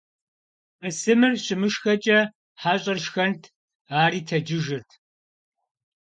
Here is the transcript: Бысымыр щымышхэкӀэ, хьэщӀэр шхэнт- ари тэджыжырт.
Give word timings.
Бысымыр 0.79 1.33
щымышхэкӀэ, 1.43 2.19
хьэщӀэр 2.61 2.99
шхэнт- 3.05 3.41
ари 4.01 4.21
тэджыжырт. 4.27 4.89